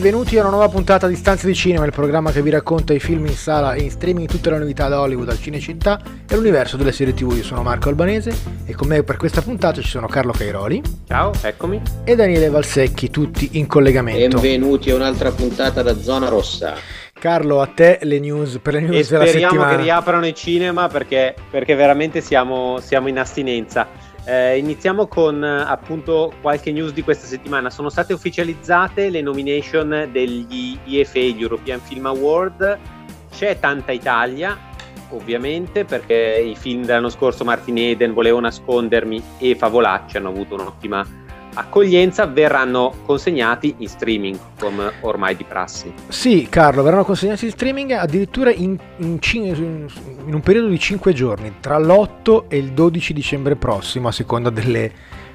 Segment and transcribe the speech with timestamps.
[0.00, 2.98] Benvenuti a una nuova puntata di Stanze di Cinema, il programma che vi racconta i
[2.98, 6.78] film in sala e in streaming tutte le novità da Hollywood al Cinecittà e l'universo
[6.78, 7.32] delle serie TV.
[7.36, 8.34] Io sono Marco Albanese
[8.64, 10.80] e con me per questa puntata ci sono Carlo Cairoli.
[11.06, 11.82] Ciao, eccomi.
[12.04, 14.40] E Daniele Valsecchi, tutti in collegamento.
[14.40, 16.76] Benvenuti a un'altra puntata da Zona Rossa.
[17.12, 19.50] Carlo, a te le news per le news e della settimana.
[19.50, 23.86] speriamo che riaprano i cinema perché, perché veramente siamo, siamo in astinenza.
[24.30, 27.68] Eh, iniziamo con appunto qualche news di questa settimana.
[27.68, 32.78] Sono state ufficializzate le nomination degli EFA, gli European Film Award.
[33.32, 34.56] C'è tanta Italia,
[35.08, 41.04] ovviamente, perché i film dell'anno scorso Martin Eden, Volevo nascondermi e Favolacci hanno avuto un'ottima
[41.54, 45.92] accoglienza verranno consegnati in streaming come ormai di prassi.
[46.08, 51.54] Sì, Carlo, verranno consegnati in streaming addirittura in, in, in, un periodo di 5 giorni,
[51.60, 54.92] tra l'8 e il 12 dicembre prossimo, a seconda delle,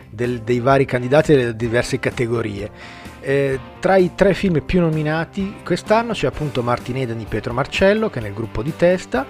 [0.09, 3.03] del, dei vari candidati e delle diverse categorie.
[3.21, 8.09] Eh, tra i tre film più nominati quest'anno c'è appunto Martin Eden di Pietro Marcello,
[8.09, 9.25] che è nel gruppo di testa,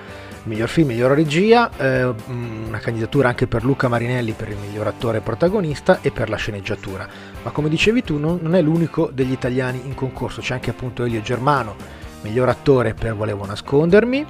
[0.46, 5.22] miglior film, miglior regia, eh, una candidatura anche per Luca Marinelli per il miglior attore
[5.22, 7.08] protagonista e per la sceneggiatura.
[7.44, 11.04] Ma come dicevi tu non, non è l'unico degli italiani in concorso, c'è anche appunto
[11.04, 11.76] Elio Germano,
[12.22, 14.26] miglior attore per Volevo nascondermi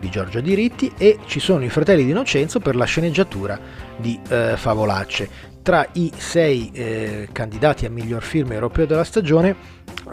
[0.00, 3.58] di Giorgio Diritti e ci sono i fratelli di Innocenzo per la sceneggiatura
[3.96, 5.52] di eh, Favolacce.
[5.62, 9.56] Tra i sei eh, candidati a miglior film europeo della stagione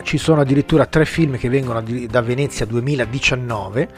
[0.04, 3.90] ci sono addirittura tre film che vengono da Venezia 2019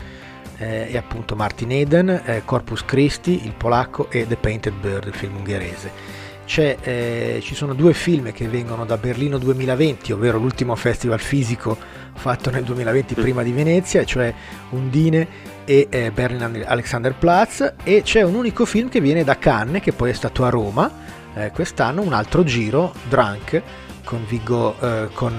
[0.58, 5.14] eh, è appunto Martin Eden, eh, Corpus Christi, il polacco e The Painted Bird, il
[5.14, 6.22] film ungherese.
[6.56, 11.76] Eh, ci sono due film che vengono da Berlino 2020, ovvero l'ultimo festival fisico
[12.14, 14.34] fatto nel 2020 prima di Venezia, cioè
[14.69, 15.28] Undine
[15.66, 20.12] e eh, Berlin Alexanderplatz, e c'è un unico film che viene da Cannes, che poi
[20.12, 20.92] è stato a Roma
[21.34, 23.62] eh, quest'anno, un altro giro, Drunk,
[24.03, 25.34] con Viggo eh, con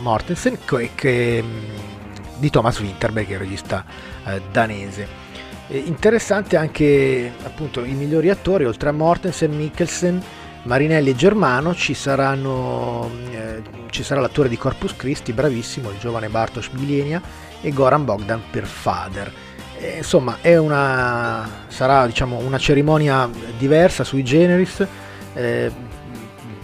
[0.00, 1.95] Mortensen, che, che mm,
[2.38, 3.84] di Thomas Winterberg, il regista
[4.24, 5.24] eh, danese.
[5.68, 10.22] E interessante anche appunto i migliori attori, oltre a Mortensen, Mikkelsen,
[10.62, 16.28] Marinelli e Germano ci, saranno, eh, ci sarà l'attore di Corpus Christi, bravissimo, il giovane
[16.28, 17.20] Bartosz Milenia
[17.60, 19.32] e Goran Bogdan per Fader.
[19.78, 24.86] E, insomma, una, sarà diciamo, una cerimonia diversa sui generis
[25.34, 25.70] eh,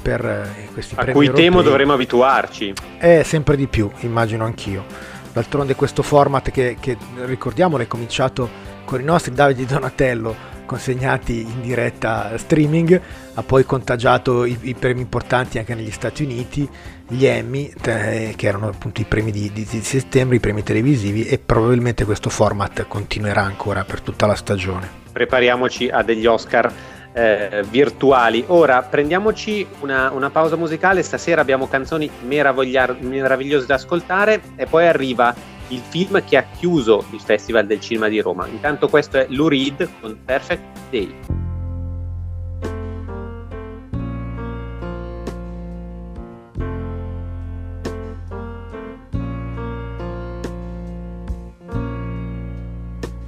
[0.03, 1.45] per eh, questi A cui europei.
[1.45, 2.73] temo dovremo abituarci.
[2.99, 5.11] Eh, sempre di più, immagino anch'io.
[5.33, 8.49] D'altronde questo format che, che ricordiamo è cominciato
[8.85, 13.01] con i nostri Davide Donatello consegnati in diretta streaming,
[13.35, 16.67] ha poi contagiato i, i, premi importanti anche negli Stati Uniti,
[17.09, 21.27] gli Emmy, eh, che erano appunto i premi di, di, di, settembre, i premi televisivi
[21.27, 25.01] e probabilmente questo format continuerà ancora per tutta la stagione.
[25.13, 26.73] Prepariamoci a degli Oscar
[27.13, 28.45] eh, virtuali.
[28.49, 35.35] Ora prendiamoci una, una, pausa musicale, stasera abbiamo canzoni meravigliose da ascoltare e poi arriva
[35.69, 38.47] il film che ha chiuso il Festival del Cinema di Roma.
[38.47, 41.15] Intanto questo è Lou Reed con Perfect Day.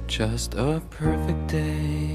[0.07, 2.14] Just a perfect day.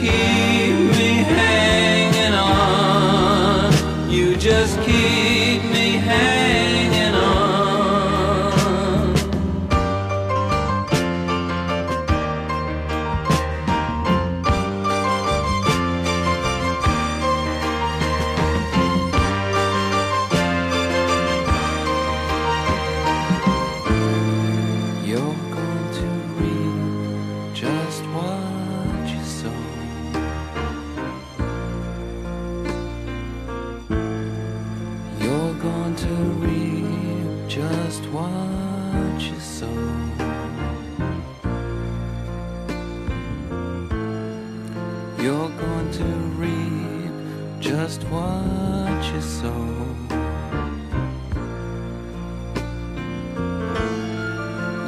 [0.00, 0.37] Keep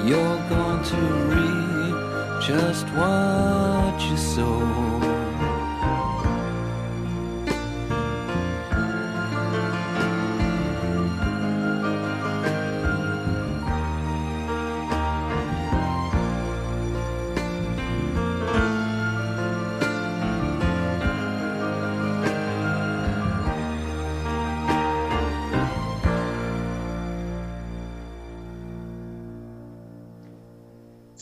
[0.05, 0.97] You're going to
[1.31, 5.00] reap just what you sow.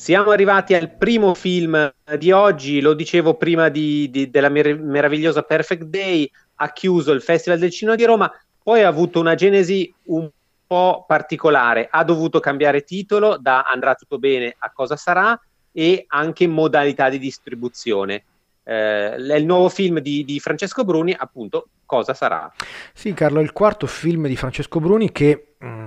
[0.09, 5.43] Siamo arrivati al primo film di oggi, lo dicevo prima di- di- della mer- meravigliosa
[5.43, 8.33] Perfect Day, ha chiuso il Festival del Cinema di Roma,
[8.63, 10.27] poi ha avuto una genesi un
[10.67, 15.39] po' particolare, ha dovuto cambiare titolo da Andrà tutto bene a Cosa sarà
[15.73, 18.25] e anche modalità di distribuzione.
[18.65, 22.51] Eh, è il nuovo film di, di Francesco Bruni, appunto, Cosa sarà.
[22.95, 25.87] Sì, Carlo, il quarto film di Francesco Bruni che mh,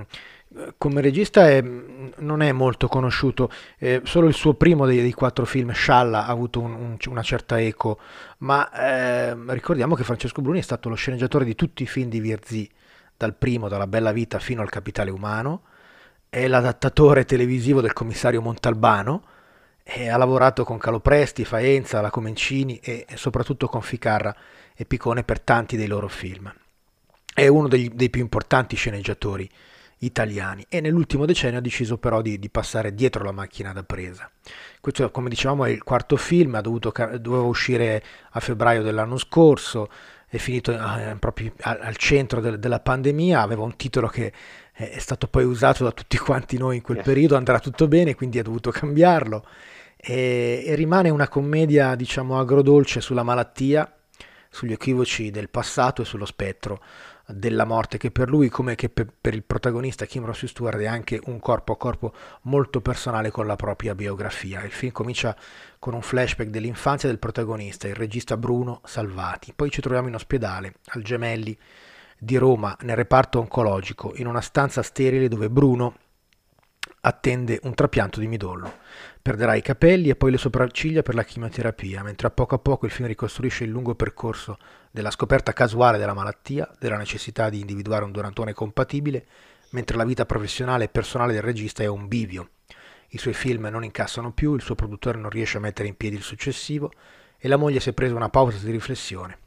[0.78, 5.44] come regista è- non è molto conosciuto, eh, solo il suo primo dei, dei quattro
[5.44, 7.98] film, Scialla, ha avuto un- un- una certa eco,
[8.38, 12.20] ma ehm, ricordiamo che Francesco Bruni è stato lo sceneggiatore di tutti i film di
[12.20, 12.68] Virzì,
[13.16, 15.62] dal primo, dalla Bella Vita fino al Capitale Umano,
[16.28, 19.24] è l'adattatore televisivo del commissario Montalbano,
[19.84, 24.34] e ha lavorato con Calopresti, Faenza, la Comencini e, e soprattutto con Ficarra
[24.74, 26.52] e Picone per tanti dei loro film.
[27.34, 29.48] È uno degli- dei più importanti sceneggiatori
[30.02, 34.30] italiani e nell'ultimo decennio ha deciso però di, di passare dietro la macchina da presa.
[34.80, 39.88] Questo, come dicevamo, è il quarto film, ha dovuto doveva uscire a febbraio dell'anno scorso,
[40.26, 44.32] è finito eh, proprio al, centro del- della pandemia, aveva un titolo che
[44.72, 47.02] è, stato poi usato da tutti quanti noi in quel Eh.
[47.02, 49.44] periodo, andrà tutto bene, quindi ha dovuto cambiarlo.
[49.96, 53.90] E, e rimane una commedia, diciamo, agrodolce sulla malattia,
[54.48, 56.82] sugli equivoci del passato e sullo spettro
[57.26, 61.20] della morte che per lui come che per, il protagonista Kim Rossi Stewart è anche
[61.24, 62.12] un corpo a corpo
[62.42, 64.62] molto personale con la propria biografia.
[64.62, 65.36] Il film comincia
[65.78, 69.52] con un flashback dell'infanzia del protagonista, il regista Bruno Salvati.
[69.54, 71.56] Poi ci troviamo in ospedale, al Gemelli
[72.18, 75.96] di Roma, nel reparto oncologico, in una stanza sterile dove Bruno
[77.00, 78.78] attende un trapianto di midollo.
[79.22, 82.86] Perderà i capelli e poi le sopracciglia per la chimioterapia, mentre a poco a poco
[82.86, 84.58] il film ricostruisce il lungo percorso
[84.90, 89.24] della scoperta casuale della malattia, della necessità di individuare un donatore compatibile,
[89.70, 92.48] mentre la vita professionale e personale del regista è un bivio.
[93.10, 96.16] I suoi film non incassano più, il suo produttore non riesce a mettere in piedi
[96.16, 96.90] il successivo
[97.38, 99.38] e la moglie si è presa una pausa di riflessione.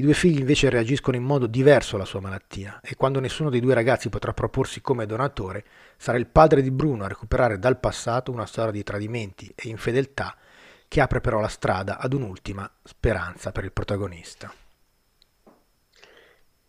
[0.00, 3.58] I due figli invece reagiscono in modo diverso alla sua malattia e quando nessuno dei
[3.58, 5.64] due ragazzi potrà proporsi come donatore,
[5.96, 10.36] sarà il padre di Bruno a recuperare dal passato una storia di tradimenti e infedeltà
[10.86, 14.54] che apre però la strada ad un'ultima speranza per il protagonista.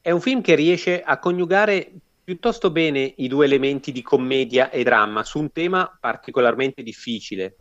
[0.01, 1.91] È un film che riesce a coniugare
[2.23, 7.57] piuttosto bene i due elementi di commedia e dramma su un tema particolarmente difficile.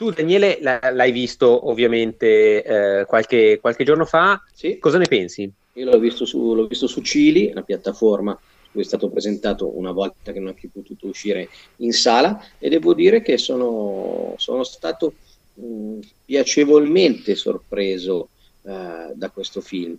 [0.00, 4.42] Tu, Daniele, l'hai visto ovviamente eh, qualche, qualche giorno fa.
[4.50, 5.52] Sì, Cosa ne pensi?
[5.74, 8.38] io l'ho visto su, l'ho visto su Cili, una piattaforma
[8.72, 12.94] è stato presentato una volta che non è più potuto uscire in sala e devo
[12.94, 15.12] dire che sono, sono stato
[15.52, 18.30] mh, piacevolmente sorpreso
[18.62, 19.98] eh, da questo film.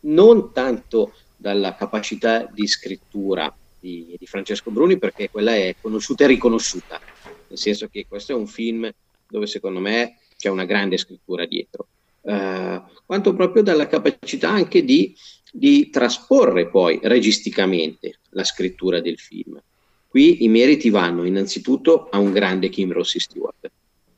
[0.00, 6.26] Non tanto dalla capacità di scrittura di, di, Francesco Bruni perché quella è conosciuta e
[6.26, 7.00] riconosciuta,
[7.48, 8.92] nel senso che questo è un film
[9.30, 11.86] dove secondo me c'è una grande scrittura dietro,
[12.22, 15.14] uh, quanto proprio dalla capacità anche di,
[15.52, 19.62] di trasporre poi registicamente la scrittura del film.
[20.08, 23.70] Qui i meriti vanno innanzitutto a un grande Kim Rossi Stewart,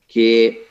[0.07, 0.66] che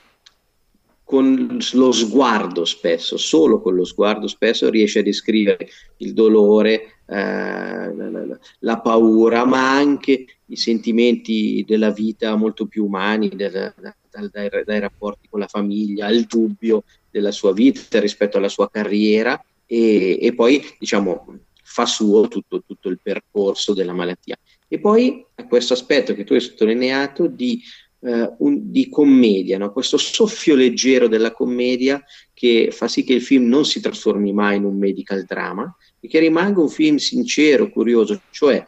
[1.03, 5.67] con lo sguardo spesso, solo con lo sguardo spesso riesce a descrivere
[5.97, 13.27] il dolore, eh, la, la, paura, ma anche i sentimenti della vita molto più umani,
[13.27, 13.73] del,
[14.11, 18.69] dal, dai, dai, rapporti con la famiglia, il dubbio della sua vita rispetto alla sua
[18.69, 24.37] carriera e, e poi diciamo fa suo tutto, tutto il percorso della malattia.
[24.67, 27.61] E poi a questo aspetto che tu hai sottolineato di
[28.01, 29.71] eh, un, di commedia, no?
[29.71, 32.03] questo soffio leggero della commedia
[32.33, 36.07] che fa sì che il film non si trasformi mai in un medical drama e
[36.07, 38.65] che rimanga un film sincero, curioso, cioè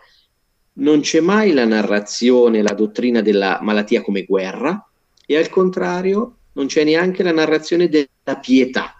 [0.75, 4.87] non c'è mai la narrazione, la dottrina della malattia come guerra
[5.25, 8.95] e al contrario non c'è neanche la narrazione della pietà,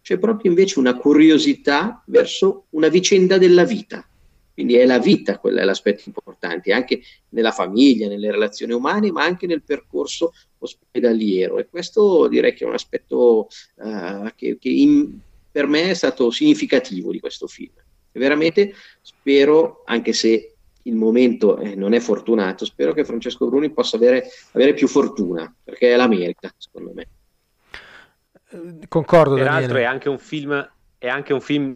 [0.00, 4.06] c'è proprio invece una curiosità verso una vicenda della vita
[4.54, 9.24] quindi è la vita, quello è l'aspetto importante, anche nella famiglia, nelle relazioni umane, ma
[9.24, 11.58] anche nel percorso ospedaliero.
[11.58, 15.18] E questo direi che è un aspetto uh, che, che in,
[15.50, 17.72] per me è stato significativo di questo film.
[18.12, 20.51] Veramente spero, anche se
[20.82, 25.52] il momento eh, non è fortunato, spero che Francesco Bruni possa avere, avere più fortuna,
[25.62, 27.08] perché è la merita, secondo me.
[28.88, 29.34] Concordo.
[29.34, 29.82] Peraltro Daniele.
[29.82, 31.74] è anche un film, è anche un film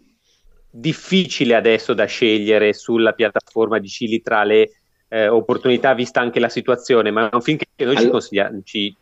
[0.70, 4.72] difficile adesso da scegliere sulla piattaforma di Cili tra le
[5.08, 8.96] eh, opportunità, vista anche la situazione, ma è un film che noi allora, ci, ci,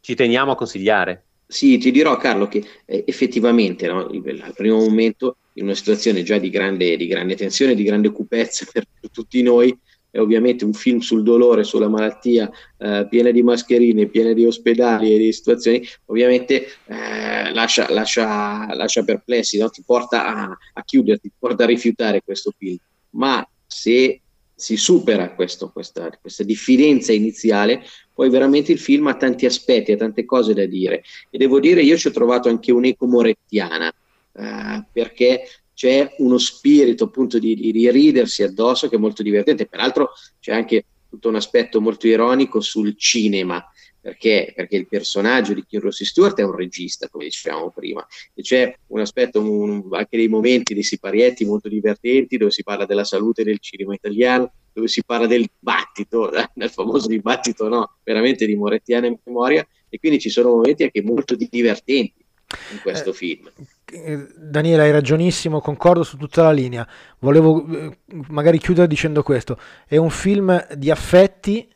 [0.00, 1.24] ci, teniamo a consigliare.
[1.46, 6.38] Sì, ti dirò Carlo che eh, effettivamente no, al primo momento, in una situazione già
[6.38, 9.76] di grande, di grande tensione, di grande cupezza per, tutti noi,
[10.10, 15.12] è ovviamente un film sul dolore, sulla malattia, eh, piena di mascherine, piena di ospedali
[15.14, 19.68] e di situazioni, ovviamente eh, lascia, lascia, lascia, perplessi, no?
[19.68, 22.78] ti porta a, a chiuderti, ti porta a rifiutare questo film.
[23.10, 24.20] Ma se
[24.54, 29.96] si supera questo, questa, questa, diffidenza iniziale, poi veramente il film ha tanti aspetti, ha
[29.96, 31.04] tante cose da dire.
[31.30, 33.92] E devo dire, io ci ho trovato anche un'eco morettiana,
[34.38, 39.66] eh, perché c'è uno spirito appunto di, di, ridersi addosso che è molto divertente.
[39.66, 43.64] Peraltro c'è anche tutto un aspetto molto ironico sul cinema,
[44.00, 48.04] perché, perché il personaggio di Kim Rossi Stewart è un regista, come dicevamo prima,
[48.34, 52.84] e c'è un aspetto, un, anche dei momenti, dei siparietti molto divertenti, dove si parla
[52.84, 57.98] della salute del cinema italiano, dove si parla del dibattito, eh, nel famoso dibattito no,
[58.02, 62.26] veramente di Morettiana in memoria, e quindi ci sono momenti anche molto divertenti
[62.72, 63.50] in questo eh, film.
[63.84, 66.86] Eh, Daniele, hai ragionissimo, concordo su tutta la linea.
[67.18, 71.68] Volevo eh, magari chiudere dicendo questo: è un film di affetti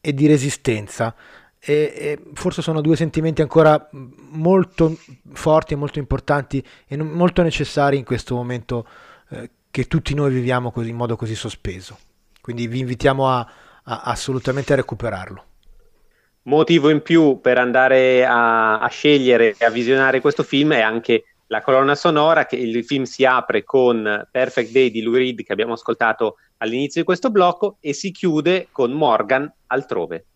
[0.00, 1.14] e di resistenza.
[1.62, 4.96] E, e forse sono due sentimenti ancora molto
[5.32, 8.88] forti e molto importanti e molto necessari in questo momento
[9.28, 11.98] eh, che tutti noi viviamo così, in modo così sospeso.
[12.40, 13.40] Quindi vi invitiamo a,
[13.84, 15.44] a assolutamente a recuperarlo
[16.44, 21.24] motivo in più per andare a, a scegliere e a visionare questo film è anche
[21.48, 25.52] la colonna sonora, che il film si apre con Perfect Day di Lou Reed che
[25.52, 30.26] abbiamo ascoltato all'inizio di questo blocco e si chiude con Morgan altrove.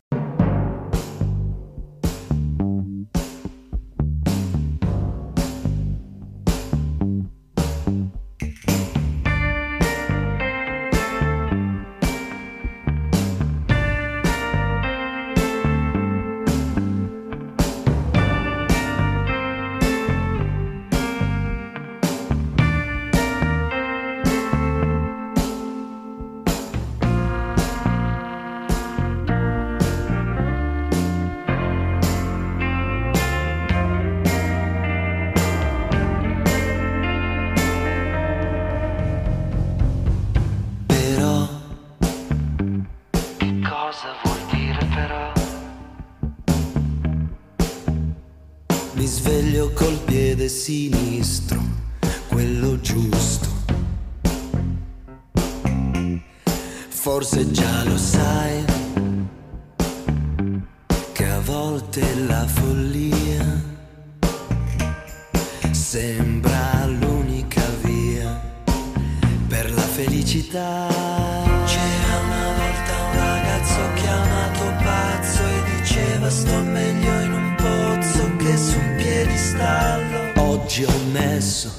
[80.75, 81.71] Oggi ho messo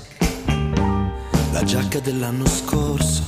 [1.52, 3.24] la giacca dell'anno scorso,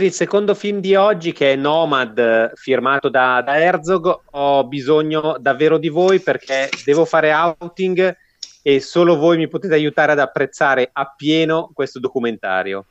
[0.00, 4.66] Per il secondo film di oggi, che è Nomad, eh, firmato da, da Herzog, ho
[4.66, 8.16] bisogno davvero di voi perché devo fare outing
[8.62, 12.86] e solo voi mi potete aiutare ad apprezzare appieno questo documentario.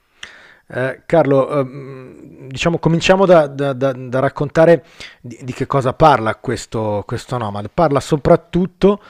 [0.68, 4.84] Eh, Carlo, ehm, diciamo, cominciamo da, da- da- da raccontare
[5.20, 7.72] di, di che cosa parla questo, questo Nomad.
[7.74, 9.02] Parla soprattutto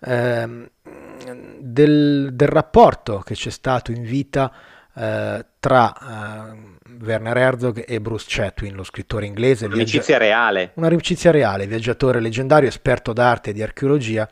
[0.00, 0.68] ehm,
[1.58, 4.52] del, del rapporto che c'è stato in vita
[4.96, 5.94] eh, tra
[6.52, 9.66] eh, Werner Herzog e Bruce Chatwin, lo scrittore inglese.
[9.66, 10.70] viaggia- Un'amicizia reale.
[10.74, 14.28] una amicizia reale, viaggiatore leggendario, esperto d'arte e di archeologia,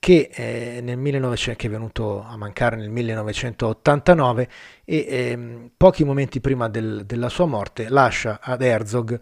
[0.00, 4.48] che, eh, nel 1900 che è venuto a mancare nel 1989
[4.84, 9.18] e ehm, pochi momenti prima del- della sua morte lascia ad Herzog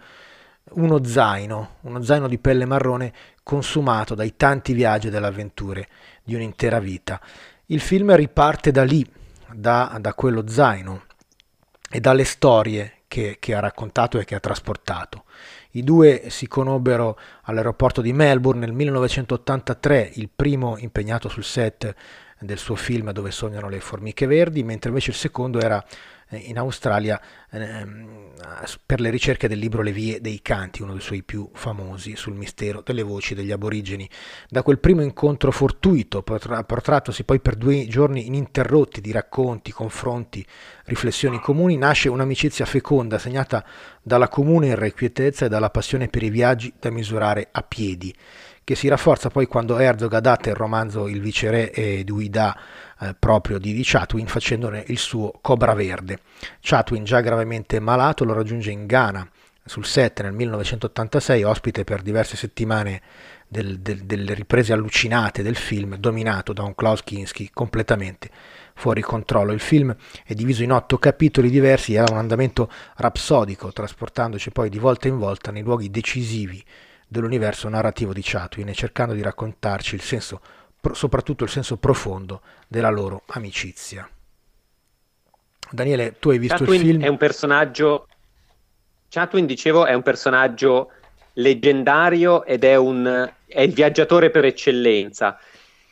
[0.72, 5.86] uno zaino, uno zaino di pelle marrone consumato dai tanti viaggi e delle avventure
[6.24, 7.20] di un'intera vita.
[7.66, 9.04] Il film riparte da lì,
[9.56, 11.04] da, da quello zaino
[11.90, 15.24] e dalle storie che, che ha raccontato e che ha trasportato.
[15.72, 21.94] I due si conobbero all'aeroporto di Melbourne nel 1983, il primo impegnato sul set
[22.38, 25.82] del suo film Dove sognano le formiche verdi, mentre invece il secondo era
[26.30, 28.32] in Australia ehm,
[28.84, 32.34] per le ricerche del libro Le vie dei canti, uno dei suoi più famosi sul
[32.34, 34.08] mistero delle voci degli aborigeni.
[34.48, 40.44] Da quel primo incontro fortuito, protra- protrattosi poi per due giorni ininterrotti di racconti, confronti,
[40.84, 43.64] riflessioni comuni, nasce un'amicizia feconda segnata
[44.02, 48.14] dalla comune irrequietezza e dalla passione per i viaggi da misurare a piedi
[48.66, 52.58] che si rafforza poi quando Herzog adatta il romanzo Il viceré e Duida
[52.98, 56.18] eh, proprio di, di Chatwin facendone il suo Cobra Verde.
[56.60, 59.30] Chatwin, già gravemente malato, lo raggiunge in Ghana
[59.64, 63.02] sul set nel 1986, ospite per diverse settimane
[63.46, 68.30] del- del- delle riprese allucinate del film, dominato da un Klaus Kinski completamente
[68.74, 69.52] fuori controllo.
[69.52, 74.68] Il film è diviso in otto capitoli diversi e ha un andamento rapsodico, trasportandoci poi
[74.70, 76.64] di volta in volta nei luoghi decisivi
[77.06, 80.40] dell'universo narrativo di Chatwin e cercando di raccontarci il senso,
[80.92, 84.08] soprattutto il senso profondo della loro amicizia.
[85.70, 87.02] Daniele, tu hai visto Chatwin il film?
[87.02, 88.06] è un personaggio.
[89.08, 90.90] Chatwin, dicevo, è un personaggio
[91.34, 95.38] leggendario ed è, un, è il viaggiatore per eccellenza.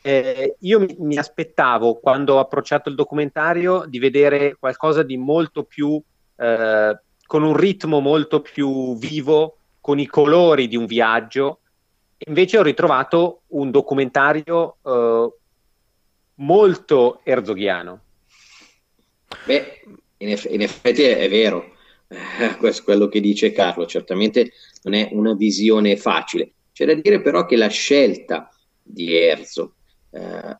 [0.02, 5.64] Eh, io mi, mi aspettavo, quando ho approcciato il documentario, di vedere qualcosa di molto
[5.64, 6.00] più,
[6.36, 11.60] eh, con un ritmo molto più vivo, con i colori di un viaggio.
[12.26, 15.30] Invece ho ritrovato un documentario eh,
[16.36, 18.00] molto erzoghiano.
[19.44, 19.82] Beh,
[20.16, 21.74] in, eff- in effetti è, è vero,
[22.08, 24.52] eh, questo è quello che dice Carlo, certamente
[24.84, 26.52] non è una visione facile.
[26.72, 28.48] C'è da dire però che la scelta
[28.82, 29.70] di Herzog
[30.12, 30.58] eh,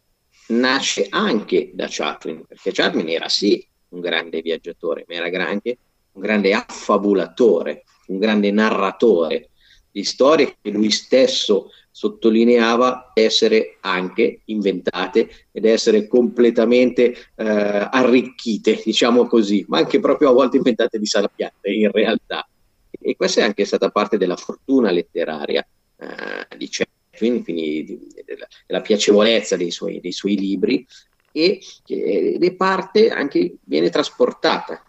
[0.49, 5.79] nasce anche da Chaplin, perché Chaplin era sì un grande viaggiatore, ma era anche
[6.13, 9.51] un grande affabulatore, un grande narratore
[9.91, 19.27] di storie che lui stesso sottolineava essere anche inventate ed essere completamente eh, arricchite, diciamo
[19.27, 22.49] così, ma anche proprio a volte inventate di salapiatte in realtà.
[22.91, 25.65] E questa è anche stata parte della fortuna letteraria
[25.97, 30.85] eh, di Chaplin, quindi della, della piacevolezza dei suoi, dei suoi libri
[31.31, 34.83] e che è parte anche viene trasportata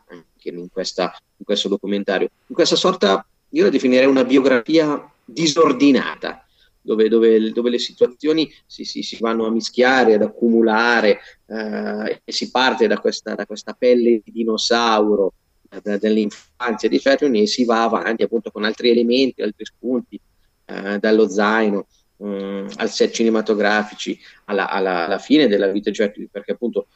[0.46, 6.46] anche in, questa, in questo documentario, in questa sorta, io la definirei una biografia disordinata,
[6.82, 12.32] dove, dove, dove le situazioni si, si, si, vanno a mischiare, ad accumulare eh, e
[12.32, 15.34] si parte da questa, da questa pelle di dinosauro
[15.82, 20.20] da, dell'infanzia di Chaplin e si va avanti appunto con altri elementi, altri spunti,
[20.66, 25.98] eh, dallo zaino mh, mm, al set cinematografici, alla, alla, alla, fine della vita di
[25.98, 26.88] Chaplin, perché appunto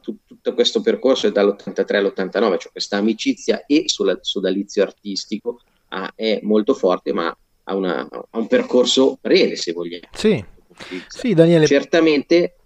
[0.00, 6.40] tu, tutto questo percorso è dall'83 all'89, cioè questa amicizia e sodalizio artistico ah, è
[6.42, 10.08] molto forte, ma ha, una, ha un percorso breve, se vogliamo.
[10.12, 10.44] Sì,
[11.06, 11.66] sì Daniele.
[11.66, 12.56] Certamente...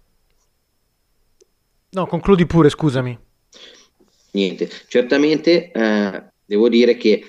[1.91, 3.19] No, concludi pure, scusami.
[4.31, 7.23] Niente, certamente eh, devo dire che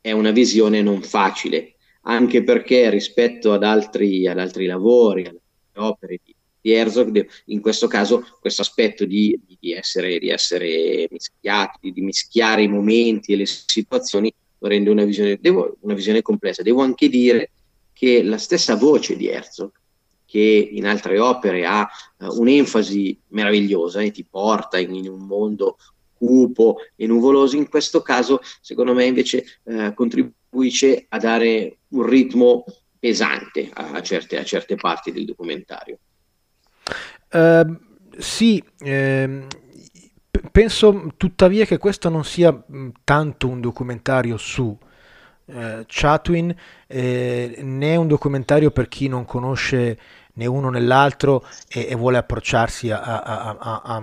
[0.00, 5.40] è una visione non facile, anche perché rispetto ad altri, ad altri lavori, alle
[5.76, 6.31] opere di,
[6.62, 12.62] di Herzog, in questo caso questo aspetto di, di, essere, di essere mischiati, di mischiare
[12.62, 16.62] i momenti e le situazioni lo rende una visione, devo, una visione complessa.
[16.62, 17.50] Devo anche dire
[17.92, 19.72] che la stessa voce di Herzog,
[20.24, 21.86] che in altre opere ha
[22.18, 25.76] uh, un'enfasi meravigliosa e ti porta in, in, un mondo
[26.14, 32.64] cupo e nuvoloso, in questo caso, secondo me, invece uh, contribuisce a dare un ritmo
[33.00, 35.98] pesante a, a, certe, a certe, parti del documentario.
[37.32, 37.78] Uh,
[38.18, 39.46] sì, ehm,
[40.50, 42.56] penso tuttavia che questo non sia
[43.04, 44.76] tanto un documentario su
[45.46, 46.54] eh, Chatwin,
[46.86, 49.98] eh, né un documentario per chi non conosce
[50.34, 54.02] né uno né l'altro e, e vuole approcciarsi a, a, a, a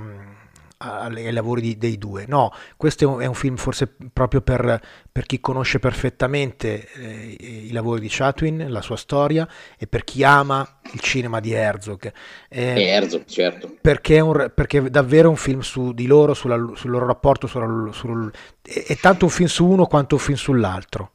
[0.82, 2.26] ai lavori di, dei due.
[2.28, 7.36] No, questo è un, è un, film forse proprio per, per chi conosce perfettamente eh,
[7.40, 12.12] i lavori di Chatwin, la sua storia, e per chi ama il cinema di Herzog.
[12.48, 13.76] Eh, Herzog, certo.
[13.82, 17.46] Perché è, un, perché è davvero un film su di loro, sulla, sul loro rapporto,
[17.46, 21.12] sulla, sul, è, è tanto un film su uno quanto un film sull'altro.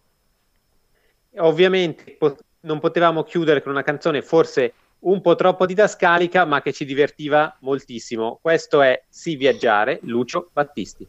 [1.38, 2.18] Ovviamente
[2.60, 4.72] non potevamo chiudere con una canzone forse
[5.04, 8.38] un po' troppo didascalica, ma che ci divertiva moltissimo.
[8.40, 11.08] Questo è Sì viaggiare, Lucio Battisti.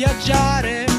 [0.00, 0.89] Viaggiare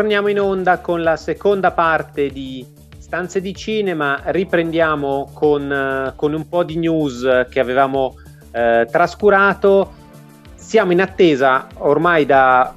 [0.00, 2.64] Torniamo in onda con la seconda parte di
[2.96, 8.14] Stanze di Cinema, riprendiamo con, eh, con un po' di news che avevamo
[8.50, 9.92] eh, trascurato.
[10.54, 12.74] Siamo in attesa ormai da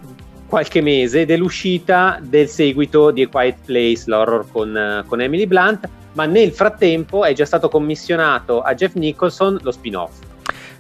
[0.48, 5.88] qualche mese dell'uscita del seguito di A Quiet Place, l'horror con, eh, con Emily Blunt,
[6.16, 10.20] ma nel frattempo è già stato commissionato a Jeff Nicholson lo spin-off.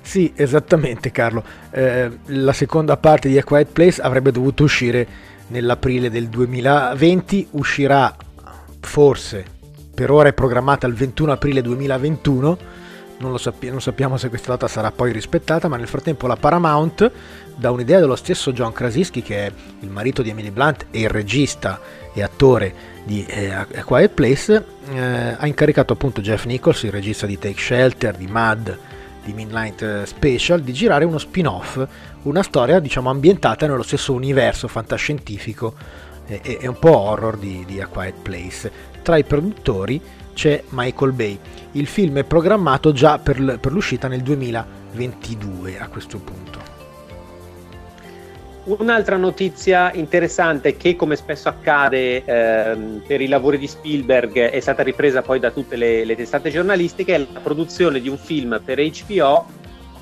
[0.01, 1.41] Sì, esattamente Carlo.
[1.71, 8.15] Eh, la seconda parte di A Quiet Place avrebbe dovuto uscire nell'aprile del 2020, uscirà
[8.79, 9.45] forse,
[9.93, 12.57] per ora è programmata il 21 aprile 2021,
[13.17, 17.11] non, sappi- non sappiamo se questa data sarà poi rispettata, ma nel frattempo la Paramount,
[17.55, 21.09] da un'idea dello stesso John Krasinski, che è il marito di Emily Blunt e il
[21.09, 21.79] regista
[22.13, 27.25] e attore di eh, A Quiet Place, eh, ha incaricato appunto Jeff Nichols, il regista
[27.25, 28.77] di Take Shelter, di Mad,
[29.23, 31.85] di Midnight eh, Special, di girare uno spin-off,
[32.23, 35.73] una storia diciamo ambientata nello stesso universo fantascientifico
[36.25, 38.71] e, e- un po' horror di, di A Quiet Place.
[39.01, 40.01] Tra i produttori
[40.33, 41.39] c'è Michael Bay.
[41.73, 46.72] Il film è programmato già per, per l'uscita nel 2022 a questo punto.
[48.65, 54.83] Un'altra notizia interessante che come spesso accade ehm, per i lavori di Spielberg è stata
[54.83, 58.79] ripresa poi da tutte le, le testate giornalistiche è la produzione di un film per
[58.79, 59.45] HBO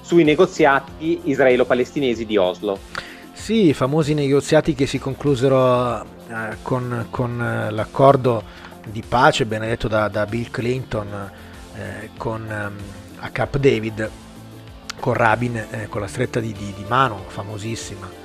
[0.02, 2.78] sui negoziati israelo-palestinesi di Oslo.
[3.34, 8.44] Sì, i famosi negoziati che si conclusero eh, con, con, eh, l'accordo
[8.86, 11.32] di pace benedetto da, da Bill Clinton
[11.76, 12.76] eh, con, ehm,
[13.22, 14.08] a Camp David,
[15.00, 18.21] con Rabin, eh, con la stretta di, di- di mano famosissima eh,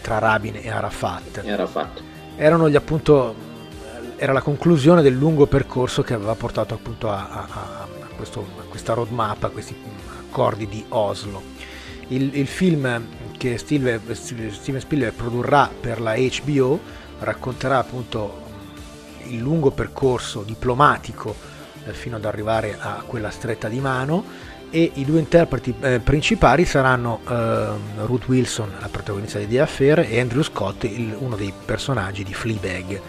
[0.00, 1.42] tra Rabin e Arafat.
[1.44, 2.02] Era fatto.
[2.36, 3.34] Erano gli appunto,
[4.16, 8.62] era la conclusione del lungo percorso che aveva portato appunto a, a- a- questo- a
[8.68, 9.74] questa roadmap, a questi
[10.28, 11.42] accordi di Oslo.
[12.08, 16.78] Il, il film che Steve- Steven Spielberg produrrà per la HBO
[17.20, 18.48] racconterà appunto
[19.28, 21.34] il lungo percorso diplomatico
[21.86, 24.24] eh, fino ad arrivare a quella stretta di mano
[24.70, 29.98] e i due interpreti eh, principali saranno ehm, Ruth Wilson, la protagonista di The Affair,
[30.08, 33.00] e Andrew Scott, il- uno dei personaggi di Fleabag,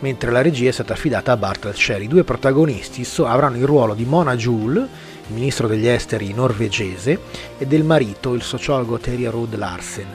[0.00, 2.04] mentre la regia è stata affidata a Bartel Sherry.
[2.04, 7.18] I due protagonisti so- avranno il ruolo di Mona Juul, il ministro degli esteri norvegese,
[7.58, 10.06] e del marito, il sociologo Terje Rud Larsen,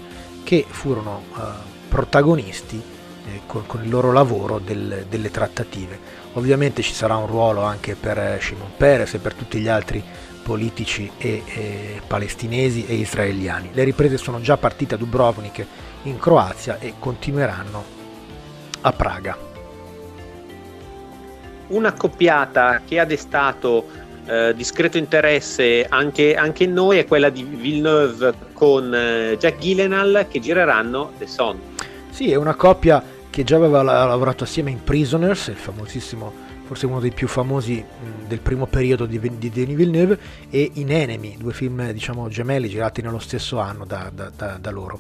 [0.43, 1.41] che furono eh,
[1.89, 2.81] protagonisti
[3.27, 5.97] eh, con, con il loro lavoro del- delle trattative.
[6.34, 10.03] Ovviamente ci sarà un ruolo anche per eh, Shimon Peres e per tutti gli altri
[10.45, 13.71] politici e, e palestinesi e israeliani.
[13.73, 15.65] Le riprese sono già partite a Dubrovnik
[16.03, 17.84] in Croazia e continueranno
[18.81, 19.36] a Praga.
[21.69, 23.88] Una coppiata che ha destato
[24.27, 30.27] eh, discreto interesse anche, anche in noi è quella di Villeneuve con eh, Jack Gyllenhaal
[30.29, 31.60] che gireranno The Son.
[32.12, 36.86] Sì, è una coppia che già aveva la- lavorato assieme in Prisoners, il famosissimo, forse
[36.86, 37.84] uno dei più famosi
[38.28, 43.01] del primo periodo di, di Denis Villeneuve, e in Enemy, due film diciamo gemelli girati
[43.01, 44.99] nello stesso anno da, da- da- da loro.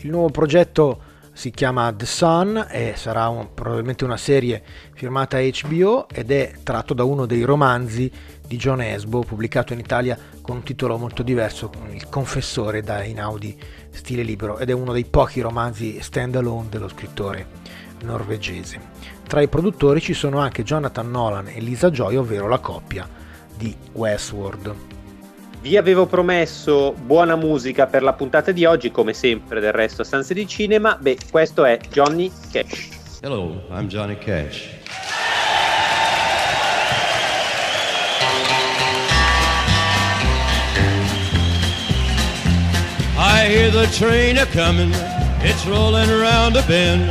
[0.00, 4.62] Il nuovo progetto si chiama The Sun e sarà un, probabilmente una serie
[4.94, 8.10] firmata HBO ed è tratto da uno dei romanzi
[8.46, 13.58] di John Esbo pubblicato in Italia con un titolo molto diverso, Il confessore da Inaudi
[13.90, 17.46] stile libero ed è uno dei pochi romanzi stand alone dello scrittore
[18.02, 18.93] norvegese.
[19.26, 23.08] Tra i produttori ci sono anche Jonathan Nolan e Lisa Joy, ovvero la coppia
[23.56, 24.74] di Westworld.
[25.60, 30.04] Vi avevo promesso buona musica per la puntata di oggi, come sempre del resto a
[30.04, 30.96] Stanze di Cinema.
[31.00, 32.90] Beh, questo è Johnny Cash.
[33.22, 34.68] Hello, I'm Johnny Cash.
[43.16, 44.92] I hear the train a coming,
[45.40, 47.10] it's rolling around a bend,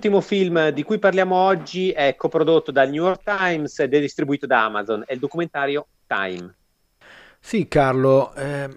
[0.00, 4.46] L'ultimo film di cui parliamo oggi è coprodotto dal New York Times ed è distribuito
[4.46, 6.54] da Amazon, è il documentario Time.
[7.38, 8.70] Sì, Carlo, eh,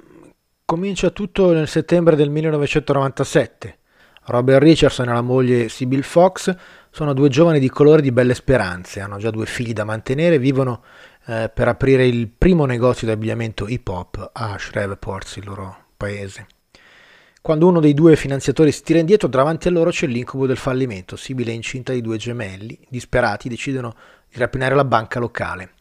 [0.65, 3.77] comincia tutto nel settembre del 1997.
[4.25, 6.53] Robert Richardson e la moglie Sybil Fox
[6.89, 10.83] sono due giovani di colore di belle speranze, hanno già due figli da mantenere, vivono
[11.27, 16.47] eh, per aprire il primo negozio di abbigliamento hip hop a Shreveport, il loro paese.
[17.43, 21.17] Quando uno dei due finanziatori si tira indietro, davanti a loro c'è l'incubo del fallimento.
[21.17, 23.95] Sibile è incinta di due gemelli, disperati decidono
[24.29, 25.71] di rapinare la banca locale.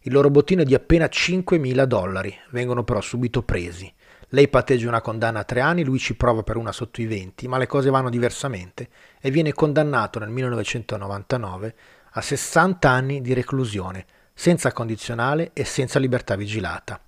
[0.00, 3.88] Il loro bottino è di appena 5.000 dollari, vengono però subito presi.
[4.30, 7.46] Lei patteggia una condanna a tre anni, lui ci prova per una sotto i 20,
[7.46, 8.88] ma le cose vanno diversamente
[9.20, 11.74] e viene condannato nel 1999
[12.14, 17.00] a 60 anni di reclusione, senza condizionale e senza libertà vigilata.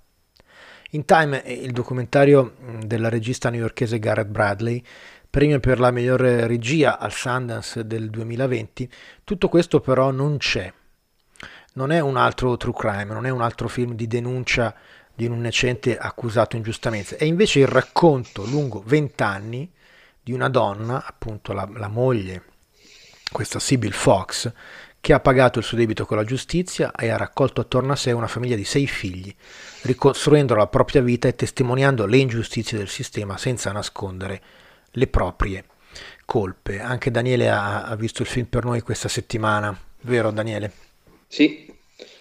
[0.95, 4.81] In Time, il documentario della regista newyorkese Garrett Bradley,
[5.29, 8.89] premio per la migliore regia al Sundance del 2020,
[9.25, 10.71] tutto questo però non c'è.
[11.73, 14.73] Non è un altro true crime, non è un altro film di denuncia
[15.13, 19.69] di un innocente accusato ingiustamente, è invece il racconto lungo vent'anni
[20.23, 22.43] di una donna, appunto la, la moglie,
[23.33, 24.49] questa Sybil Fox,
[25.05, 28.11] che ha pagato il suo debito con la giustizia e ha raccolto attorno a sé
[28.11, 29.31] una famiglia di sei figli,
[29.83, 34.41] ricostruendo la propria vita e testimoniando le ingiustizie del sistema senza nascondere
[34.89, 35.65] le proprie
[36.25, 36.79] colpe.
[36.79, 40.71] Anche Daniele ha, ha visto il film per noi questa settimana, vero Daniele?
[41.27, 41.71] Sì,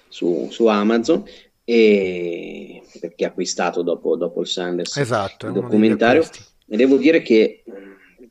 [0.06, 1.24] su, su Amazon
[1.64, 6.22] e perché ha acquistato dopo, dopo il Sanders esatto, il documentario
[6.68, 7.64] e devo dire che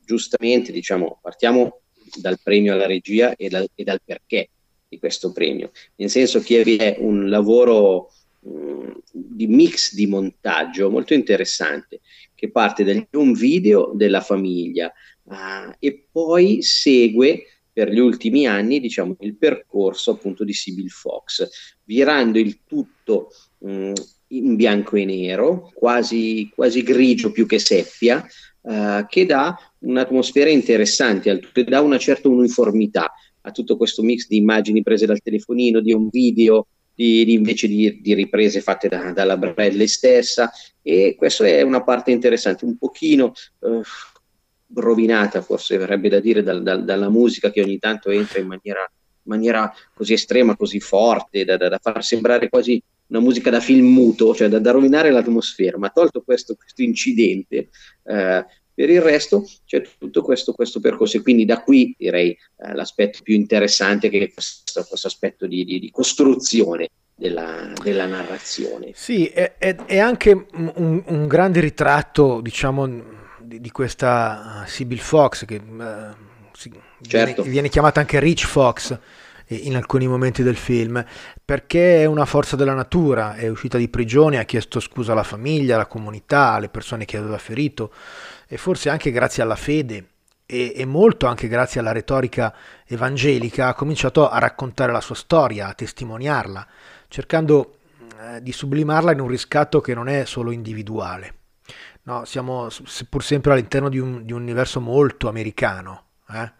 [0.04, 1.80] giustamente diciamo partiamo
[2.20, 4.48] dal premio alla regia e dal, e dal, perché
[4.88, 8.12] di questo premio, nel senso che è un lavoro
[8.46, 12.00] mm, di mix di montaggio molto interessante
[12.34, 14.92] che parte da un video della famiglia
[15.24, 21.48] uh, e poi segue per gli ultimi anni diciamo, il percorso appunto di Sibyl Fox,
[21.84, 23.92] virando il tutto mh, mm,
[24.28, 28.24] in bianco e nero, quasi, quasi grigio più che seppia,
[28.62, 33.12] uh, che dà un'atmosfera interessante, che dà una certa uniformità
[33.42, 37.68] a tutto questo mix di immagini prese dal telefonino, di un video, di, di invece
[37.68, 40.50] di, di, riprese fatte da, dalla Bradley stessa.
[40.82, 43.82] E questa è una parte interessante, un pochino uh,
[44.74, 48.90] rovinata forse verrebbe da dire dal, dal, dalla musica che ogni tanto entra in maniera,
[49.22, 53.86] maniera così estrema, così forte, da, da, da, far sembrare quasi una musica da film
[53.92, 57.68] muto, cioè da, da rovinare l'atmosfera, ma tolto questo, questo incidente,
[58.04, 58.44] eh,
[58.74, 63.20] per il resto c'è tutto questo, questo, percorso e quindi da qui direi eh, l'aspetto
[63.22, 68.90] più interessante che è questo, questo aspetto di, di, di costruzione della, della, narrazione.
[68.94, 72.86] Sì, è, è, è anche un, un, grande ritratto, diciamo,
[73.40, 76.14] di, di questa Sibyl Fox, che uh,
[76.52, 76.72] si,
[77.06, 77.34] certo.
[77.42, 78.98] viene, viene, chiamata anche Rich Fox
[79.48, 81.04] in alcuni momenti del film,
[81.44, 85.74] perché è una forza della natura, è uscita di prigione, ha chiesto scusa alla famiglia,
[85.74, 87.92] alla comunità, alle persone che aveva ferito,
[88.48, 90.08] e forse anche grazie alla fede
[90.46, 92.54] e, e, molto anche grazie alla retorica
[92.86, 96.66] evangelica ha cominciato a raccontare la sua storia, a testimoniarla,
[97.08, 97.78] cercando
[98.20, 101.34] eh, di sublimarla in un riscatto che non è solo individuale.
[102.02, 106.08] No, siamo seppur sempre all'interno di un, di un universo molto americano.
[106.30, 106.52] Eh?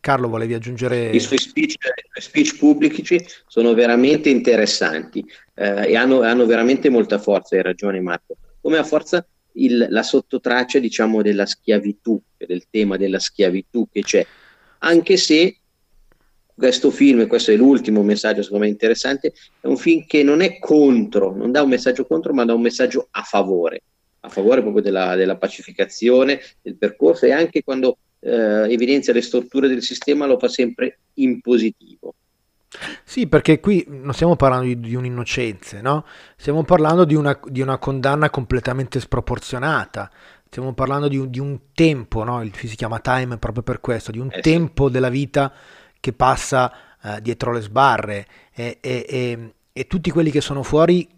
[0.00, 1.10] Carlo, volevi aggiungere?
[1.10, 1.74] I suoi speech,
[2.18, 5.22] speech pubblici sono veramente interessanti
[5.54, 8.36] eh, e hanno, hanno, veramente molta forza, hai ragione Marco.
[8.62, 9.26] Come ha forza
[9.62, 14.26] il, la sottotraccia, diciamo, della schiavitù, del tema della schiavitù che c'è,
[14.78, 15.56] anche se
[16.54, 20.40] questo film, e questo è l'ultimo messaggio secondo me interessante, è un film che non
[20.40, 23.82] è contro, non dà un messaggio contro, ma dà un messaggio a favore
[24.20, 29.68] a favore proprio della, della pacificazione del percorso e anche quando eh, evidenzia le storture
[29.68, 32.14] del sistema lo fa sempre in positivo.
[33.02, 36.04] Sì, perché qui non stiamo parlando di, di un'innocenza, no?
[36.36, 40.10] stiamo parlando di una, di una, condanna completamente sproporzionata,
[40.48, 42.42] stiamo parlando di un, di un tempo, no?
[42.42, 44.92] il si chiama Time proprio per questo, di un eh tempo sì.
[44.92, 45.52] della vita
[45.98, 51.08] che passa eh, dietro le sbarre e, e, e, e tutti quelli che sono fuori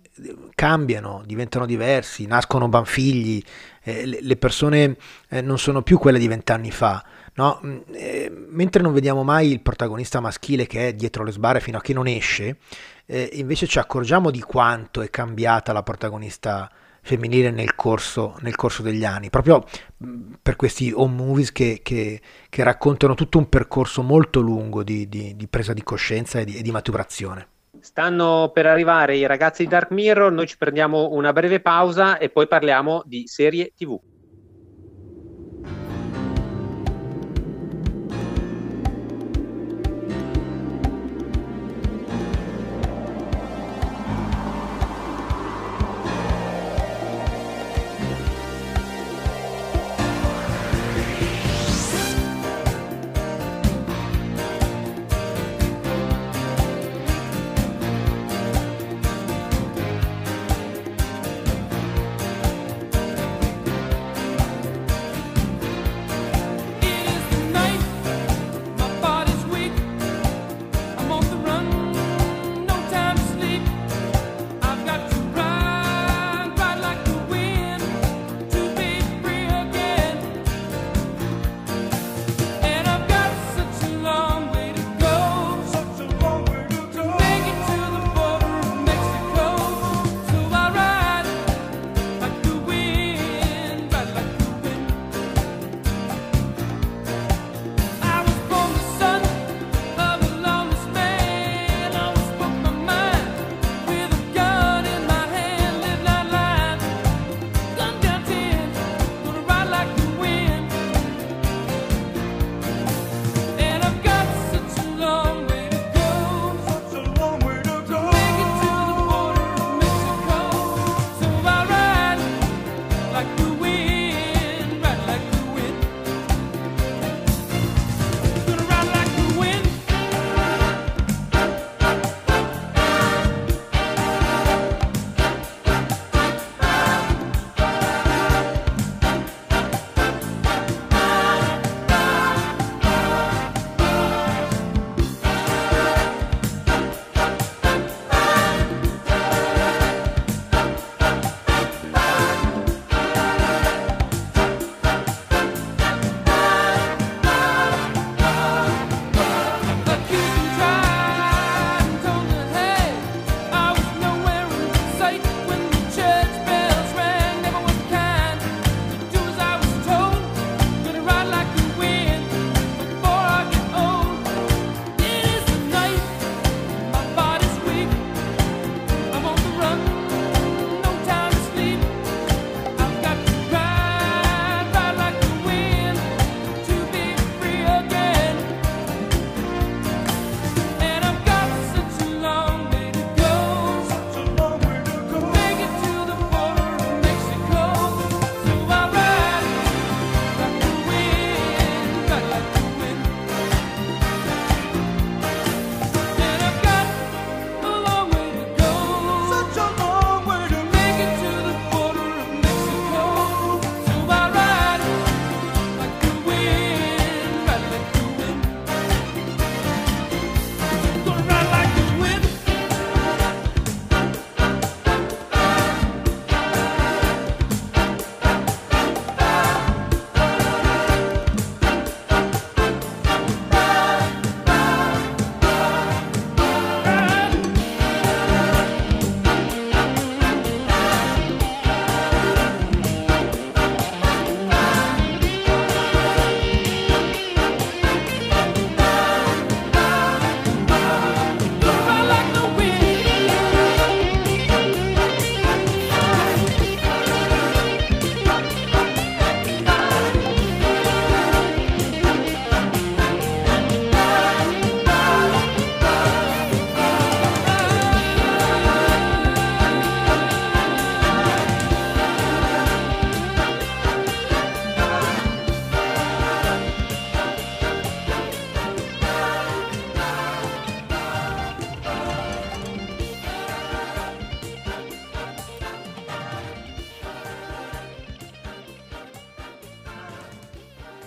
[0.55, 3.43] cambiano, diventano diversi, nascono banfigli,
[3.83, 4.97] eh, le, le, persone
[5.29, 7.05] eh, non sono più quelle di vent'anni fa.
[7.35, 7.61] No?
[7.65, 11.79] Mm, eh, mentre non vediamo mai il protagonista maschile che è dietro le sbarre fino
[11.79, 12.59] a che non esce,
[13.07, 16.71] eh, invece ci accorgiamo di quanto è cambiata la protagonista
[17.03, 19.65] femminile nel corso, nel corso degli anni, proprio
[20.05, 25.09] mm, per questi home movies che, che, che raccontano tutto un percorso molto lungo di,
[25.09, 27.49] di, di presa di coscienza e di, e di maturazione.
[27.81, 32.29] Stanno per arrivare i ragazzi di Dark Mirror, noi ci prendiamo una breve pausa e
[32.29, 33.99] poi parliamo di serie TV.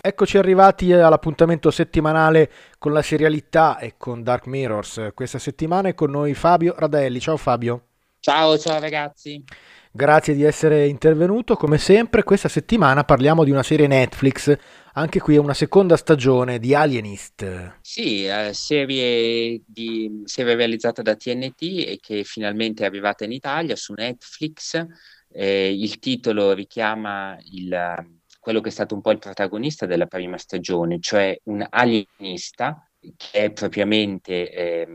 [0.05, 5.11] Eccoci arrivati all'appuntamento settimanale con la serialità e con Dark Mirrors.
[5.13, 7.21] Questa settimana è con noi Fabio Radelli.
[7.21, 7.85] Ciao Fabio.
[8.19, 9.41] Ciao, ciao ragazzi.
[9.89, 11.55] Grazie di essere intervenuto.
[11.55, 14.53] Come sempre, questa settimana parliamo di una serie Netflix.
[14.95, 17.77] Anche qui è una seconda stagione di Alienist.
[17.79, 23.77] Sì, eh, serie, di, serie realizzata da TNT e che finalmente è arrivata in Italia
[23.77, 24.85] su Netflix.
[25.31, 28.12] Eh, il titolo richiama il
[28.43, 33.45] quello che è stato un po' il protagonista della prima stagione, cioè un alienista che
[33.45, 34.87] è propriamente eh,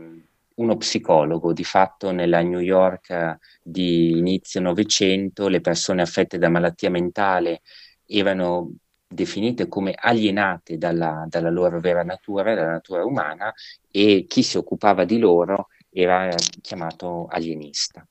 [0.53, 1.51] uno psicologo.
[1.51, 7.61] Di fatto nella New York di inizio Novecento le persone affette da malattia mentale
[8.05, 8.73] erano
[9.07, 13.51] definite come alienate dalla, dalla loro vera natura, dalla natura umana,
[13.89, 16.29] e chi si occupava di loro era
[16.61, 18.05] chiamato alienista.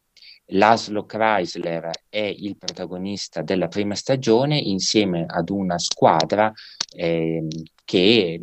[0.53, 6.53] Laszlo Chrysler è il protagonista della prima stagione insieme ad una squadra
[6.95, 7.47] eh,
[7.85, 8.41] che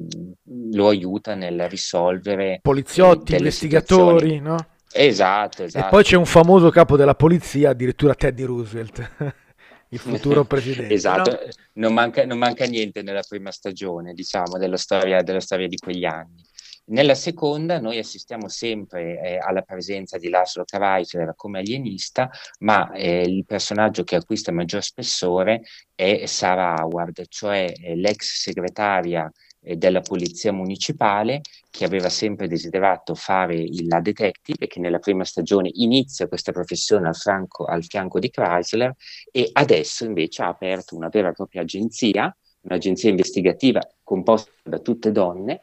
[0.72, 4.58] lo aiuta nel risolvere poliziotti, eh, investigatori, no?
[4.92, 5.86] Esatto, esatto.
[5.86, 9.12] E poi c'è un famoso capo della polizia, addirittura Teddy Roosevelt.
[9.90, 10.94] il futuro presidente.
[10.94, 11.38] esatto, no?
[11.74, 16.06] non, manca, non, manca, niente nella prima stagione, diciamo, della storia, della storia di quegli
[16.06, 16.44] anni.
[16.88, 22.30] Nella seconda noi assistiamo sempre eh, alla presenza di Laszlo Kreisler come alienista,
[22.60, 25.64] ma eh, il personaggio che acquista maggior spessore
[25.96, 29.32] è Sarah Howard, cioè eh, l'ex segretaria
[29.62, 35.24] eh, della polizia municipale che aveva sempre desiderato fare il, la detective, che nella prima
[35.24, 38.94] stagione inizia questa professione al, franco, al fianco di Chrysler
[39.32, 45.12] e adesso invece ha aperto una vera e propria agenzia, un'agenzia investigativa composta da tutte
[45.12, 45.62] donne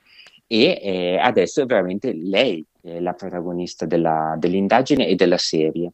[0.53, 5.93] e eh, adesso è veramente lei eh, la protagonista della, dell'indagine e della serie,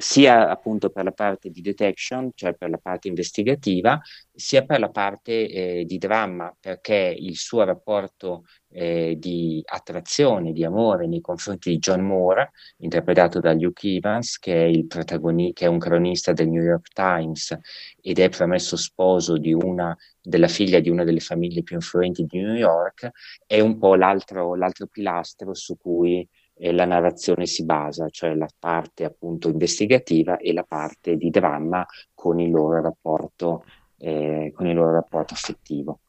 [0.00, 4.00] sia appunto per la parte di detection, cioè per la parte investigativa,
[4.32, 10.64] sia per la parte eh, di dramma, perché il suo rapporto eh, di attrazione, di
[10.64, 15.66] amore nei confronti di John Moore, interpretato da Luke Evans, che è, il protagoni- che
[15.66, 17.56] è un cronista del New York Times
[18.00, 22.40] ed è promesso sposo di una della figlia di una delle famiglie più influenti di
[22.40, 23.10] New York,
[23.46, 26.26] è un po' l'altro, l'altro pilastro su cui
[26.60, 31.86] eh, la narrazione si basa, cioè la parte appunto investigativa e la parte di dramma
[32.14, 33.64] con il loro rapporto,
[33.98, 36.00] eh, con il loro rapporto affettivo.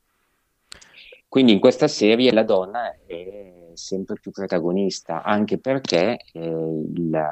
[1.27, 7.25] Quindi in questa serie la donna è sempre più protagonista, anche perché eh, il,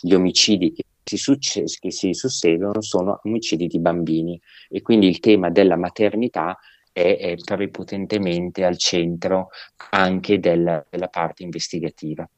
[0.00, 5.20] gli omicidi che si, succe- che si susseguono sono omicidi di bambini e quindi il
[5.20, 6.58] tema della maternità
[6.90, 9.50] è, è prepotentemente al centro
[9.90, 12.28] anche del, della parte investigativa.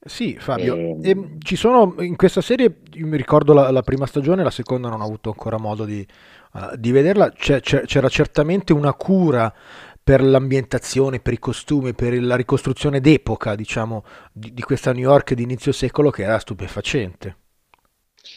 [0.00, 0.98] Sì, Fabio, e...
[1.02, 1.02] Ehm.
[1.02, 4.88] E ci sono in questa serie, io mi ricordo la, la, prima stagione, la seconda
[4.88, 6.06] non ho avuto ancora modo di,
[6.52, 9.52] uh, di vederla, c'è, c'è, c'era certamente una cura
[10.02, 15.34] per l'ambientazione, per i costumi, per la ricostruzione d'epoca, diciamo, di, di questa New York
[15.34, 17.36] di inizio secolo che era stupefacente.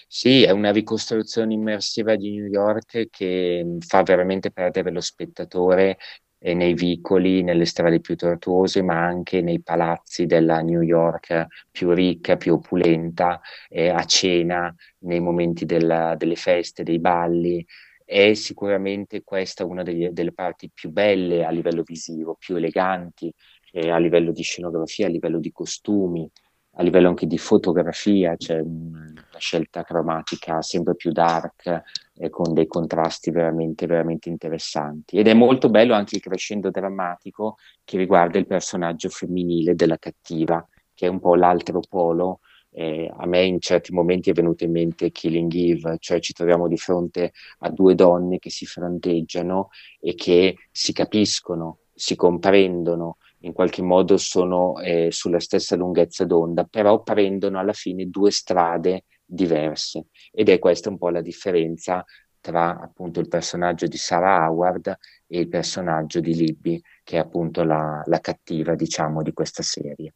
[0.07, 5.97] Sì, è una ricostruzione immersiva di New York che fa veramente perdere lo spettatore
[6.41, 12.37] nei vicoli, nelle strade più tortuose, ma anche nei palazzi della New York più ricca,
[12.37, 13.39] più opulenta,
[13.69, 17.65] eh, a cena, nei momenti della, delle feste, dei balli.
[18.03, 23.33] È sicuramente questa una degli, delle parti più belle a livello visivo, più eleganti
[23.71, 26.29] eh, a livello di scenografia, a livello di costumi,
[26.75, 31.81] a livello anche di fotografia, c'è una scelta cromatica sempre più dark
[32.13, 35.17] e con dei contrasti veramente, veramente interessanti.
[35.17, 40.65] Ed è molto bello anche il crescendo drammatico che riguarda il personaggio femminile della cattiva,
[40.93, 42.39] che è un po' l'altro polo.
[42.73, 46.69] Eh, a me in certi momenti è venuto in mente Killing Eve, cioè ci troviamo
[46.69, 49.69] di fronte a due donne che si fronteggiano
[49.99, 56.65] e che si capiscono, si comprendono, in qualche modo sono eh, sulla stessa lunghezza d'onda,
[56.65, 62.03] però prendono alla fine due strade diverse ed è questa un po' la differenza
[62.41, 67.63] tra appunto il personaggio di Sarah Howard e il personaggio di Libby, che è appunto
[67.63, 70.15] la, la cattiva, diciamo, di questa serie.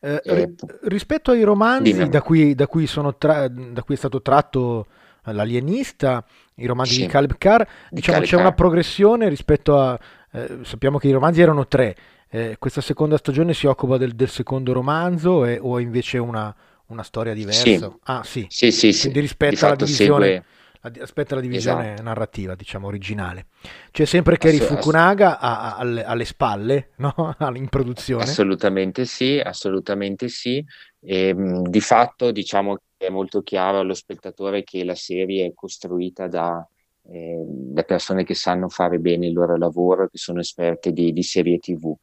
[0.00, 4.86] Eh, eh, rispetto ai romanzi da cui, da, cui tra- da cui, è stato tratto
[5.24, 6.24] l'alienista,
[6.56, 8.40] i romanzi sì, di Caleb Carr, diciamo Caleb c'è Carr.
[8.40, 9.98] una progressione rispetto a...
[10.30, 11.94] Eh, sappiamo che i romanzi erano tre,
[12.28, 16.54] eh, questa seconda stagione si occupa del, del secondo romanzo e, o invece una,
[16.86, 17.62] una storia diversa?
[17.62, 17.90] Sì.
[18.04, 18.46] Ah, sì.
[18.48, 19.00] Sì, sì, sì.
[19.02, 20.44] Quindi rispetto alla divisione,
[20.80, 21.02] segue...
[21.02, 22.02] aspetta la divisione esatto.
[22.02, 23.46] narrativa, diciamo, originale.
[23.90, 27.36] C'è sempre Kerry Assolut- Fukunaga a, a, alle, alle, spalle, no?
[27.54, 28.24] in produzione?
[28.24, 30.64] Assolutamente sì, assolutamente sì.
[31.00, 35.52] E, ehm, di fatto, diciamo che è molto chiaro allo spettatore che la serie è
[35.54, 36.66] costruita da
[37.08, 37.44] eh,
[37.74, 41.58] le persone che sanno fare bene il loro lavoro, che sono esperte di, di serie
[41.58, 41.94] TV.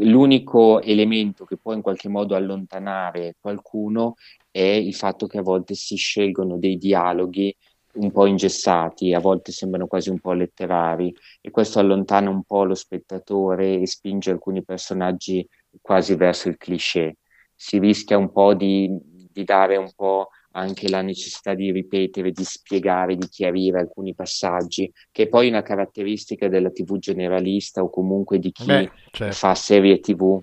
[0.00, 4.14] L'unico elemento che può in qualche modo allontanare qualcuno
[4.50, 7.54] è il fatto che a volte si scelgono dei dialoghi
[7.94, 12.64] un po' ingessati, a volte sembrano quasi un po' letterari e questo allontana un po'
[12.64, 15.46] lo spettatore e spinge alcuni personaggi
[15.80, 17.16] quasi verso il cliché.
[17.54, 20.28] Si rischia un po' di, di dare un po'
[20.58, 25.62] anche la necessità di ripetere, di spiegare, di chiarire alcuni passaggi, che è poi una
[25.62, 29.34] caratteristica della TV generalista o comunque di chi Beh, certo.
[29.34, 30.40] fa serie TV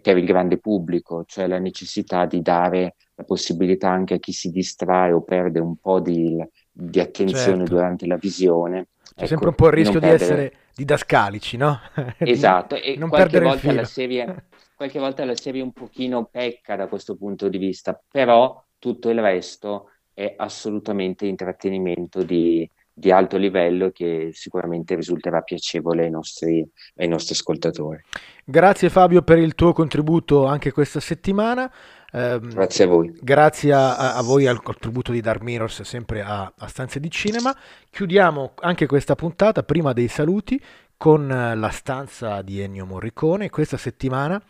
[0.00, 4.50] per il grande pubblico, cioè la necessità di dare la possibilità anche a chi si
[4.50, 7.74] distrae o perde un po' di, di attenzione certo.
[7.74, 8.88] durante la visione.
[9.02, 11.80] C'è ecco, sempre un po' il rischio di, di essere didascalici, no?
[12.18, 16.88] Esatto, e non qualche volta, la serie, qualche volta la serie un pochino pecca da
[16.88, 23.90] questo punto di vista, però tutto il resto è assolutamente intrattenimento di, di alto livello
[23.90, 26.66] che sicuramente risulterà piacevole ai nostri,
[26.96, 28.00] ai nostri ascoltatori.
[28.42, 31.70] Grazie Fabio per il tuo contributo anche questa settimana.
[32.10, 33.12] Eh, grazie a voi.
[33.20, 37.54] Grazie a, a, voi al contributo di Dark Mirrors sempre a, a Stanze di Cinema.
[37.90, 40.58] Chiudiamo anche questa puntata prima dei saluti
[40.96, 43.50] con la stanza di Ennio Morricone.
[43.50, 44.42] Questa settimana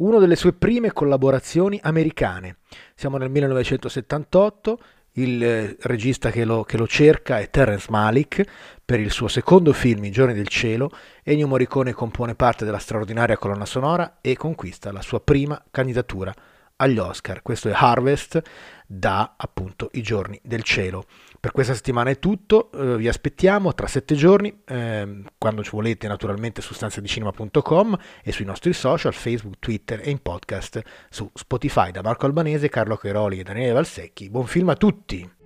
[0.00, 2.58] una delle sue prime collaborazioni americane.
[2.94, 4.78] Siamo nel 1978,
[5.14, 8.44] il eh, regista che lo, che lo, cerca è Terence Malik
[8.84, 10.90] per il suo secondo film I giorni del cielo.
[11.22, 16.32] Ennio Morricone compone parte della straordinaria colonna sonora e conquista la sua prima candidatura
[16.76, 17.42] agli Oscar.
[17.42, 18.40] Questo è Harvest
[18.86, 21.04] da appunto I giorni del cielo.
[21.40, 26.06] Per questa settimana è tutto, eh, vi aspettiamo tra sette giorni, eh, quando ci volete
[26.06, 32.02] naturalmente su stanzadicinema.com e sui nostri social, Facebook, Twitter e in podcast su Spotify da
[32.02, 34.28] Marco Albanese, Carlo Cheroli e Daniele Valsecchi.
[34.28, 35.39] Buon film a tutti!